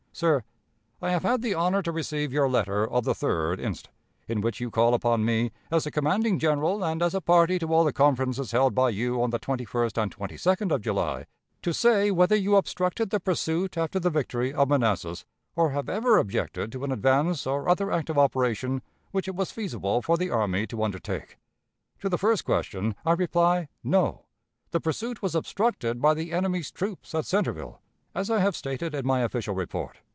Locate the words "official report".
29.21-29.99